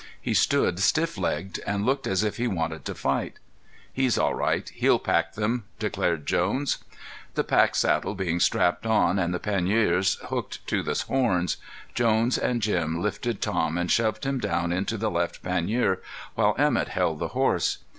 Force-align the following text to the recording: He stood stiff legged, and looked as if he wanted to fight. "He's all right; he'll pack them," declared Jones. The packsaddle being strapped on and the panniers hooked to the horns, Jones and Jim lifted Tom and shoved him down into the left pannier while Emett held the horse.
He 0.19 0.33
stood 0.33 0.79
stiff 0.79 1.15
legged, 1.15 1.59
and 1.67 1.85
looked 1.85 2.07
as 2.07 2.23
if 2.23 2.37
he 2.37 2.47
wanted 2.47 2.85
to 2.85 2.95
fight. 2.95 3.35
"He's 3.93 4.17
all 4.17 4.33
right; 4.33 4.67
he'll 4.67 4.97
pack 4.97 5.33
them," 5.35 5.65
declared 5.77 6.25
Jones. 6.25 6.79
The 7.35 7.43
packsaddle 7.43 8.15
being 8.15 8.39
strapped 8.39 8.87
on 8.87 9.19
and 9.19 9.31
the 9.31 9.39
panniers 9.39 10.17
hooked 10.29 10.65
to 10.65 10.81
the 10.81 10.99
horns, 11.07 11.57
Jones 11.93 12.39
and 12.39 12.63
Jim 12.63 12.99
lifted 12.99 13.43
Tom 13.43 13.77
and 13.77 13.91
shoved 13.91 14.25
him 14.25 14.39
down 14.39 14.71
into 14.73 14.97
the 14.97 15.11
left 15.11 15.43
pannier 15.43 16.01
while 16.33 16.55
Emett 16.55 16.87
held 16.87 17.19
the 17.19 17.27
horse. 17.37 17.77